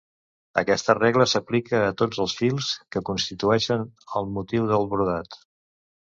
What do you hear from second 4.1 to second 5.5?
el motiu del brodat.